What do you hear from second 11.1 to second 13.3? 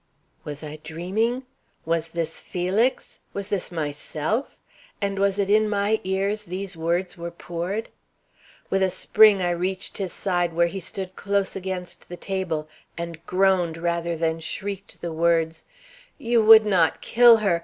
close against the table, and